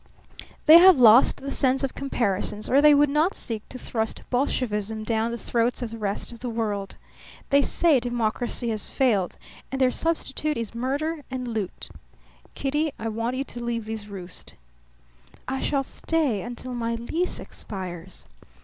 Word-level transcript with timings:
They 0.65 0.79
have 0.79 0.97
lost 0.97 1.37
the 1.43 1.51
sense 1.51 1.83
of 1.83 1.93
comparisons 1.93 2.67
or 2.67 2.81
they 2.81 2.95
would 2.95 3.07
not 3.11 3.35
seek 3.35 3.69
to 3.69 3.77
thrust 3.77 4.23
Bolshevism 4.31 5.03
down 5.03 5.29
the 5.29 5.37
throats 5.37 5.83
of 5.83 5.91
the 5.91 5.99
rest 5.99 6.31
of 6.31 6.39
the 6.39 6.49
world. 6.49 6.95
They 7.51 7.61
say 7.61 7.99
democracy 7.99 8.69
has 8.69 8.87
failed, 8.87 9.37
and 9.71 9.79
their 9.79 9.91
substitute 9.91 10.57
is 10.57 10.73
murder 10.73 11.23
and 11.29 11.47
loot. 11.47 11.89
Kitty, 12.55 12.93
I 12.97 13.09
want 13.09 13.35
you 13.35 13.43
to 13.43 13.63
leave 13.63 13.85
this 13.85 14.07
roost." 14.07 14.55
"I 15.47 15.61
shall 15.61 15.83
stay 15.83 16.41
until 16.41 16.73
my 16.73 16.95
lease 16.95 17.39
expires." 17.39 18.25